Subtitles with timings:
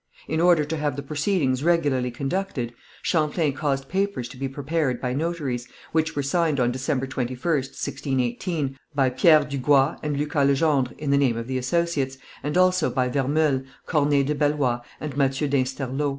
[0.27, 5.13] In order to have the proceedings regularly conducted, Champlain caused papers to be prepared by
[5.13, 10.95] notaries, which were signed on December 21st, 1618, by Pierre du Gua and Lucas Legendre
[10.97, 15.47] in the name of the associates, and also by Vermeulle, Corneille de Bellois and Mathieu
[15.47, 16.09] d'Insterlo.